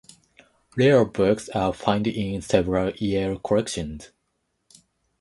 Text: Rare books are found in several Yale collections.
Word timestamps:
Rare 0.75 1.05
books 1.05 1.47
are 1.49 1.71
found 1.71 2.07
in 2.07 2.41
several 2.41 2.89
Yale 2.95 3.37
collections. 3.37 4.09